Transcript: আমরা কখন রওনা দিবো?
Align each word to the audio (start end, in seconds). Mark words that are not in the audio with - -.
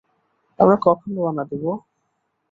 আমরা 0.59 0.77
কখন 0.85 1.09
রওনা 1.17 1.43
দিবো? 1.51 1.71